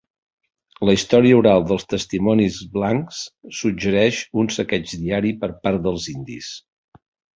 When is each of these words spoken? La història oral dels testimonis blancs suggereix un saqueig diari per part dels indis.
La 0.87 0.93
història 0.95 1.35
oral 1.41 1.65
dels 1.71 1.85
testimonis 1.91 2.57
blancs 2.77 3.19
suggereix 3.59 4.23
un 4.45 4.53
saqueig 4.57 4.97
diari 5.05 5.35
per 5.45 5.51
part 5.67 5.85
dels 5.85 6.09
indis. 6.15 6.49